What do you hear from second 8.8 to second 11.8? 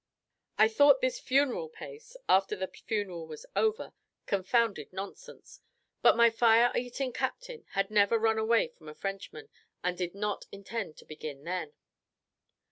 a Frenchman, and did not intend to begin then.